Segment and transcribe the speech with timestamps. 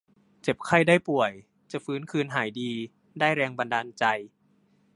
[0.41, 1.31] เจ็บไข้ได้ป่วย
[1.71, 2.71] จะฟื้นคืนหายดี
[3.19, 4.03] ได้แรงบันดาลใจ